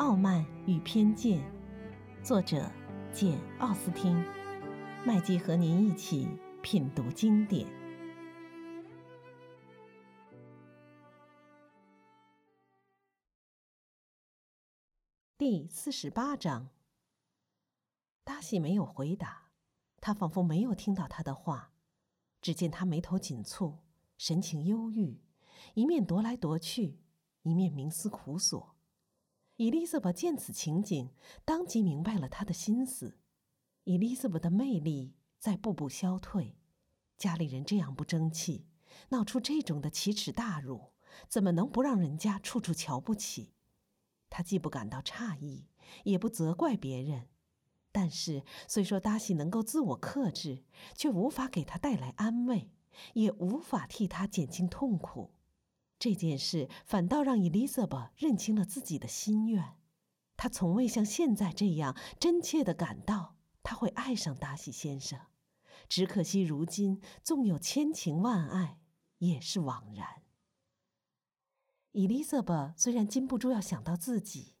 [0.00, 1.38] 傲慢与偏见》，
[2.24, 2.72] 作者
[3.12, 4.16] 简·奥斯汀。
[5.04, 6.26] 麦基和您一起
[6.62, 7.68] 品读经典。
[15.36, 16.70] 第四十八章。
[18.24, 19.50] 达西没有回答，
[20.00, 21.72] 他仿佛没有听到他的话。
[22.40, 23.76] 只见他眉头紧蹙，
[24.16, 25.20] 神情忧郁，
[25.74, 27.00] 一面踱来踱去，
[27.42, 28.74] 一面冥思苦索。
[29.60, 31.10] 伊丽莎白见此情景，
[31.44, 33.18] 当即明白了他的心思。
[33.84, 36.56] 伊丽莎白的魅力在步步消退，
[37.18, 38.64] 家里人这样不争气，
[39.10, 40.92] 闹出这种的奇耻大辱，
[41.28, 43.52] 怎么能不让人家处处瞧不起？
[44.30, 45.66] 他既不感到诧异，
[46.04, 47.28] 也不责怪别人。
[47.92, 52.70] 但是，虽说达西能够自我克制，却无法给他带来安慰，
[53.12, 55.34] 也无法替他减轻痛苦。
[56.00, 59.76] 这件事反倒让伊丽莎白认清了自己的心愿。
[60.36, 65.20] 她从未像现在这样真切地感到他会爱上达西先生，
[65.86, 68.80] 只可惜如今纵有千情万爱，
[69.18, 70.22] 也是枉然。
[71.92, 74.54] 伊丽莎白虽然禁不住要想到自己，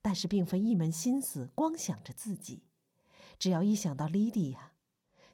[0.00, 2.68] 但是并非一门心思光想着自己。
[3.36, 4.74] 只要一想到莉迪亚，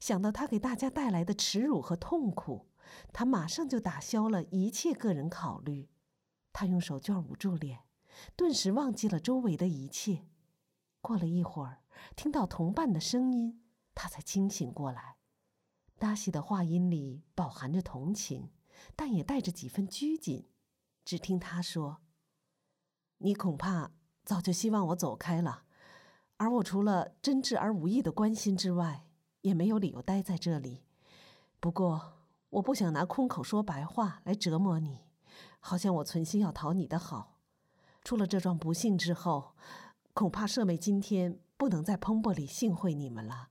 [0.00, 2.69] 想到她给大家带来的耻辱和痛苦，
[3.12, 5.88] 他马上就打消了一切个人考虑。
[6.52, 7.80] 他用手绢捂住脸，
[8.36, 10.27] 顿时忘记了周围的一切。
[11.00, 11.82] 过了一会儿，
[12.16, 13.62] 听到同伴的声音，
[13.94, 15.16] 他才清醒过来。
[15.98, 18.50] 达西的话音里饱含着同情，
[18.97, 20.48] 但也带着几分拘谨。
[21.04, 22.02] 只听他说
[23.19, 23.92] ：“你恐怕
[24.25, 25.64] 早就希望我走开了。”
[26.38, 29.06] 而我除了真挚而无意的关心之外，
[29.42, 30.84] 也没有理由待在这里。
[31.60, 32.19] 不过，
[32.50, 35.00] 我不想拿空口说白话来折磨你，
[35.60, 37.38] 好像我存心要讨你的好。
[38.02, 39.54] 出了这桩不幸之后，
[40.14, 43.50] 恐怕舍妹今天不能在蓬勃里幸会你们了。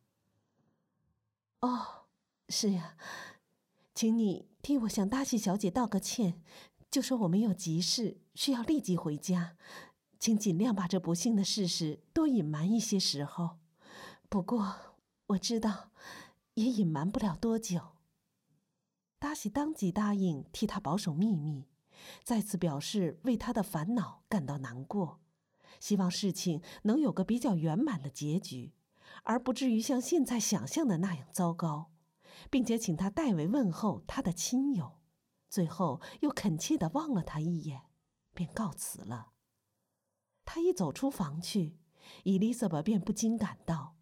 [1.62, 2.06] 哦，
[2.50, 2.96] 是呀，
[3.94, 6.42] 请你替我向达西小姐道个歉，
[6.92, 9.56] 就说我们有急事需要立即回家。
[10.20, 13.60] 请尽量把这不幸的事实多隐瞒一些时候，
[14.28, 14.76] 不过
[15.28, 15.92] 我知道，
[16.56, 17.99] 也隐瞒不了多久。
[19.20, 21.68] 达西当即答应替他保守秘密，
[22.24, 25.20] 再次表示为他的烦恼感到难过，
[25.80, 28.74] 希望事情能有个比较圆满的结局，
[29.24, 31.92] 而不至于像现在想象的那样糟糕，
[32.50, 35.00] 并且请他代为问候他的亲友。
[35.50, 37.82] 最后又恳切地望了他一眼，
[38.34, 39.32] 便告辞了。
[40.46, 41.78] 他一走出房去，
[42.24, 43.98] 伊丽莎白便不禁感到，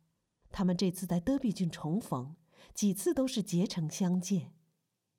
[0.51, 2.35] 他们这次在德比郡重逢，
[2.73, 4.53] 几次都是竭诚相见，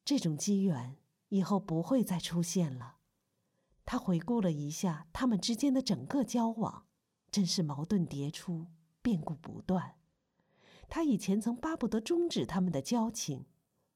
[0.08, 0.96] 这种机缘
[1.28, 2.96] 以后不会再出现了。
[3.84, 6.86] 他回顾了一下他们之间的整个交往，
[7.30, 8.68] 真是矛盾迭出，
[9.02, 9.97] 变故不断。
[10.88, 13.44] 他以前曾巴不得终止他们的交情，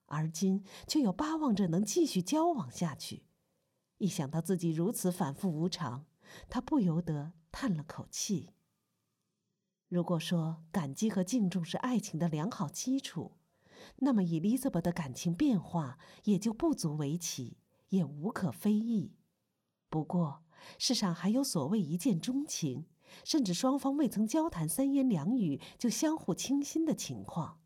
[0.04, 3.24] 而今却又巴望着能继续交往下去。
[3.96, 6.04] 一想到自己如此反复无常，
[6.50, 8.50] 他不由得叹了口气。
[9.88, 13.38] 如果说感激和敬重是爱情的良好基础，
[13.96, 17.58] 那么伊丽莎白的感情变化也就不足为奇，
[17.90, 19.14] 也无可非议。
[19.88, 20.42] 不过，
[20.78, 22.86] 世上还有所谓一见钟情，
[23.24, 27.60] 甚至双方未曾交谈三言两语就相互倾心的情况。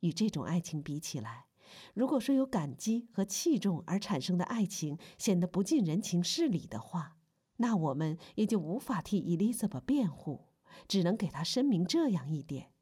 [0.00, 1.46] 与这种爱情比起来，
[1.94, 7.16] 如果说有感激和器重而产生的爱情显得不近人情事理的话，
[7.58, 10.46] 那我们也就无法替伊丽莎白辩护，
[10.88, 12.72] 只能给她声明这样一点：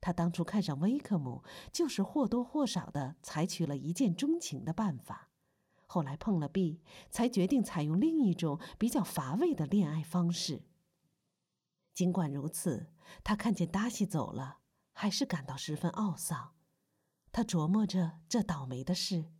[0.00, 1.42] 他当初看上威克姆，
[1.72, 5.30] 就是或多或少的采取了一见钟情的办法。
[5.86, 6.80] 后来碰了壁，
[7.10, 10.64] 才决定采用另一种比较乏味的恋爱方式。
[11.94, 12.92] 尽管如此，
[13.24, 14.58] 他看见达西走了，
[14.92, 16.52] 还是感到十分懊丧。
[17.32, 19.30] 他琢磨着这倒霉的事，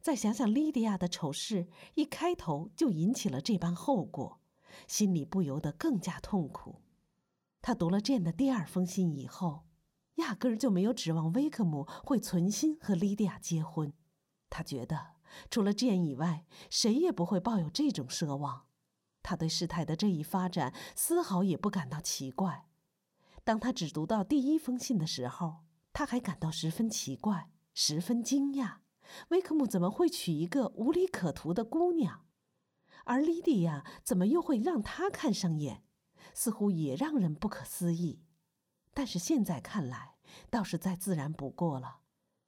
[0.00, 4.40] 再想想莉迪亚的丑事，一开头就引起了这般后果。
[4.86, 6.82] 心里不由得更加痛苦。
[7.60, 9.65] 他读了这的第二封信以后，
[10.16, 13.92] 压根儿就没有指望威克姆会存心和莉迪亚结婚。
[14.50, 15.14] 他觉得
[15.50, 18.66] 除了这以外，谁也不会抱有这种奢望。
[19.22, 22.66] 他对事态的这一发展丝毫也不感到奇怪。
[23.42, 28.76] 当他只读到第一封信的时候，他还感到十分奇怪，十分惊讶：
[29.28, 32.24] 威克姆怎么会娶一个无利可图的姑娘？
[33.04, 35.84] 而莉迪亚怎么又会让他看上眼？
[36.34, 38.22] 似乎也让人不可思议。
[38.96, 40.14] 但是现在看来，
[40.48, 41.98] 倒是再自然不过了。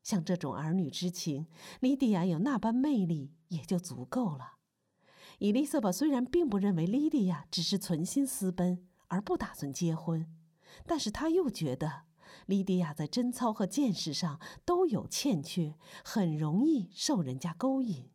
[0.03, 1.47] 像这种儿女之情，
[1.81, 4.55] 莉迪亚有那般魅力也就足够了。
[5.41, 10.27] 伊丽莎白虽然并不认为莉迪亚只是存心私奔，而不打算结婚。
[10.87, 12.05] 但是他又觉得
[12.47, 18.11] 莉迪亚在贞操和见识上都有欠缺，很容易受人家勾引。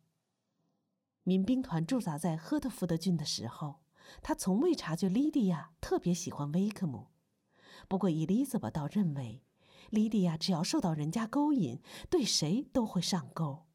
[1.22, 3.76] 民兵团驻扎在赫特福德郡的时候，
[4.20, 7.13] 他从未察觉莉迪亚特别喜欢威克姆。
[7.88, 9.42] 不过伊丽莎白倒认为，
[9.90, 13.66] 莉迪亚只要受到人家勾引，对谁都会上钩。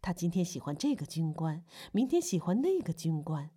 [0.00, 3.50] 她今天喜欢这个军官，明天喜欢那个军官，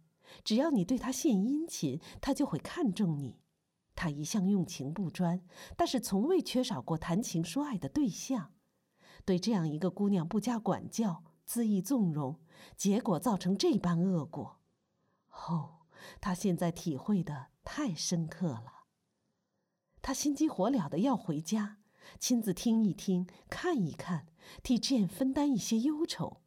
[0.43, 3.39] 只要你对他献殷勤，他就会看中你。
[3.93, 5.41] 他一向用情不专，
[5.77, 8.53] 但是从未缺少过谈情说爱的对象。
[9.23, 12.39] 对这样一个姑娘不加管教，恣意纵容，
[12.75, 14.59] 结果造成这般恶果。
[15.47, 15.81] 哦，
[16.19, 18.80] 他现在体会的太深刻了。
[20.01, 21.77] 他心急火燎的要回家，
[22.19, 24.27] 亲自听一听，看一看，
[24.63, 26.41] 替 Jane 分担一些忧愁。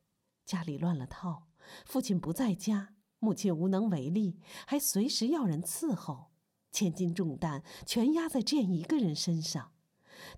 [0.44, 1.48] 家里乱了套，
[1.86, 6.32] 父亲不在家，母亲无能为力，还随时要人伺候。
[6.72, 9.70] 千斤重担全压在 Jane 一个人身上，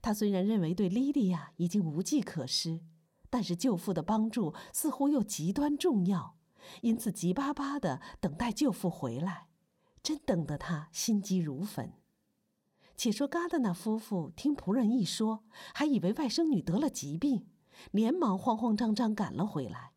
[0.03, 2.83] 他虽然认为对莉莉亚已经无计可施，
[3.31, 6.37] 但是舅父的帮助似乎又极端重要，
[6.83, 9.49] 因此急巴巴的等待舅父回来，
[10.03, 11.95] 真等得他心急如焚。
[12.97, 15.45] 且说嘎达那夫妇听仆人一说，
[15.75, 17.47] 还以为外甥女得了疾病，
[17.91, 19.93] 连忙慌慌张张赶了回来。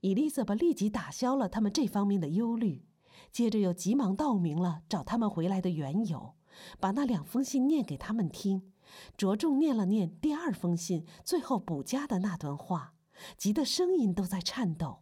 [0.00, 2.84] 伊丽莎白立即打消了他们这方面的忧虑。
[3.32, 6.34] 接着又急忙道明了找他们回来的缘由，
[6.78, 8.72] 把那两封信念给他们听，
[9.16, 12.94] 着重念了念第二封信最后补加的那段话，
[13.38, 15.00] 急得声音都在颤抖。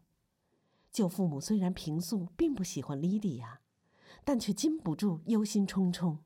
[0.93, 3.61] 舅父母虽然平素并不喜欢莉迪亚，
[4.25, 6.19] 但却禁不住忧心忡忡。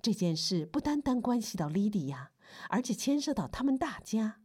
[0.00, 2.32] 这件事不单单关系到莉迪亚，
[2.68, 4.40] 而且牵涉到他们大家。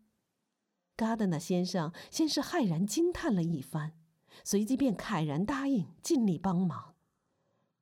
[0.95, 3.93] 嘎德纳先生先是骇然惊叹了一番。
[4.43, 6.95] 随即便慨然答应，尽力帮忙。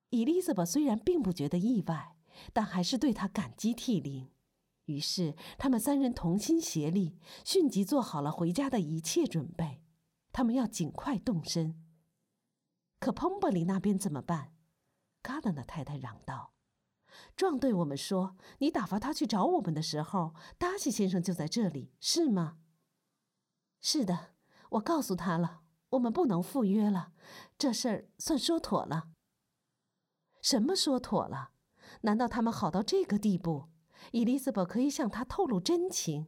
[0.09, 2.15] 伊丽莎白虽然并不觉得意外，
[2.51, 4.29] 但还是对他感激涕零。
[4.85, 9.83] 于是他们三人同心协力，迅即做好了回家的一切准备。
[10.31, 11.79] 他们要尽快动身。
[12.99, 14.53] 可彭伯里那边怎么办？
[15.21, 16.53] 嘎达纳太太嚷道
[17.39, 22.57] ：“壮对我们说，你打发他去找我们的时候，达西先生就在这里，是吗
[23.79, 24.31] ？”“是的，
[24.71, 27.13] 我告诉他了。”我们不能赴约了，
[27.57, 29.11] 这事儿算说妥了。
[30.41, 31.51] 什么说妥了？
[32.01, 33.69] 难道他们好到这个地步？
[34.11, 36.27] 伊丽莎白可以向他透露真情？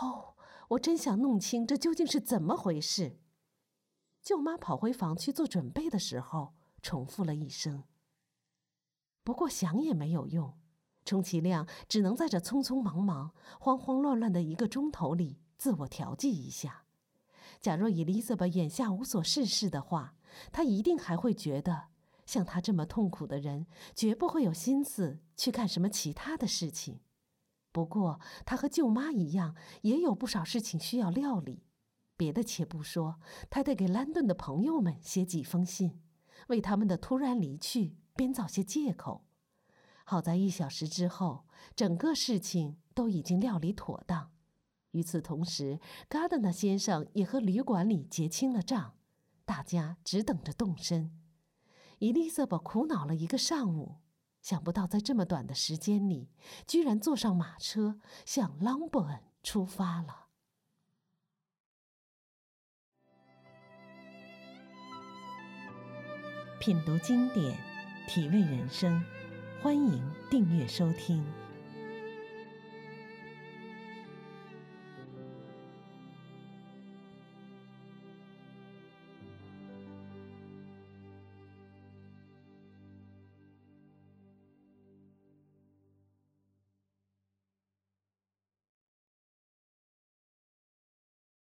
[0.00, 0.34] 哦，
[0.70, 3.20] 我真想弄清这究竟是怎么回事。
[4.22, 7.84] 舅妈跑回房去做准备的时候，重复了一声。
[9.24, 10.54] 不过想也没有用，
[11.04, 16.84] 充其量只能在这匆匆忙忙、慌慌乱乱的一个钟头里自我调剂一下。
[17.60, 20.16] 假若伊丽莎白眼下无所事事的话，
[20.50, 21.84] 她一定还会觉得，
[22.26, 27.00] 像她这么痛苦的人，绝不会有心思去干什么其他的事情。
[27.70, 31.62] 不过，她和舅妈一样，也有不少事情需要料理。
[32.16, 36.02] 别的且不说，她得给兰顿的朋友们写几封信，
[36.48, 39.24] 为他们的突然离去编造些借口。
[40.04, 44.32] 好在一小时之后，整个事情都已经料理妥当。
[44.90, 48.94] 与此同时，嘎德纳先生也和旅馆里结清了账，
[49.44, 51.18] 大家只等着动身。
[51.98, 54.00] 伊丽莎白苦恼了一个上午，
[54.42, 56.30] 想不到在这么短的时间里，
[56.66, 60.26] 居然坐上马车向朗伯恩出发了。
[66.60, 67.58] 品读经典，
[68.14, 69.02] 体味人生，
[69.62, 71.24] 欢迎订阅收听。